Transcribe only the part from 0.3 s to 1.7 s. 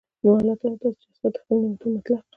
الله تعالی د داسي چا څخه د خپلو